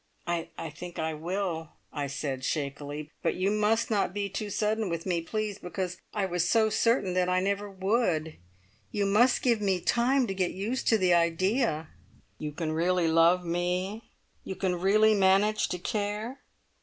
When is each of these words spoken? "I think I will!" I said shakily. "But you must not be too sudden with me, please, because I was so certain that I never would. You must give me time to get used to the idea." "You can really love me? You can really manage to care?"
"I 0.25 0.47
think 0.75 0.97
I 0.97 1.13
will!" 1.13 1.73
I 1.93 2.07
said 2.07 2.43
shakily. 2.43 3.11
"But 3.21 3.35
you 3.35 3.51
must 3.51 3.91
not 3.91 4.15
be 4.15 4.29
too 4.29 4.49
sudden 4.49 4.89
with 4.89 5.05
me, 5.05 5.21
please, 5.21 5.59
because 5.59 5.99
I 6.11 6.25
was 6.25 6.49
so 6.49 6.71
certain 6.71 7.13
that 7.13 7.29
I 7.29 7.39
never 7.39 7.69
would. 7.69 8.37
You 8.91 9.05
must 9.05 9.43
give 9.43 9.61
me 9.61 9.79
time 9.79 10.25
to 10.25 10.33
get 10.33 10.53
used 10.53 10.87
to 10.87 10.97
the 10.97 11.13
idea." 11.13 11.89
"You 12.39 12.51
can 12.51 12.71
really 12.71 13.07
love 13.09 13.45
me? 13.45 14.09
You 14.43 14.55
can 14.55 14.73
really 14.77 15.13
manage 15.13 15.67
to 15.67 15.77
care?" 15.77 16.39